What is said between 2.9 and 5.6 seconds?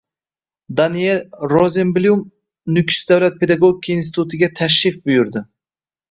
davlat pedagogika institutiga tashrif buyurding